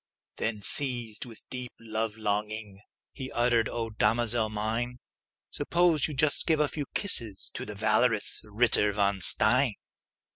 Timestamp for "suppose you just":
5.51-6.47